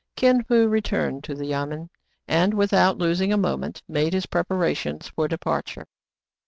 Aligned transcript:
Kin 0.15 0.41
Fo 0.43 0.65
returned 0.65 1.23
to 1.25 1.35
the 1.35 1.45
yamen, 1.45 1.91
and, 2.27 2.55
without 2.55 2.97
los 2.97 3.21
ing 3.21 3.31
a 3.31 3.37
moment, 3.37 3.83
made 3.87 4.13
his 4.13 4.25
preparations 4.25 5.07
for 5.09 5.27
departure. 5.27 5.85